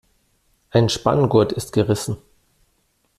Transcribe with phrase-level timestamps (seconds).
[0.71, 2.17] Ein Spanngurt ist gerissen.